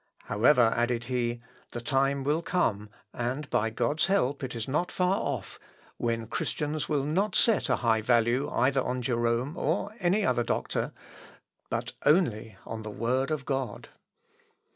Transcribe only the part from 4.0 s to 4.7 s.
help, it is